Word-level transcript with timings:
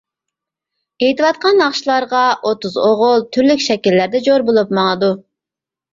ئېيتىۋاتقان 1.03 1.59
ناخشىلارغا 1.63 2.23
ئوتتۇز 2.37 2.79
ئوغۇل 2.87 3.27
تۈرلۈك 3.37 3.63
شەكىللەردە 3.67 4.23
جور 4.29 4.47
بولۇپ 4.49 4.73
ماڭىدۇ. 4.79 5.13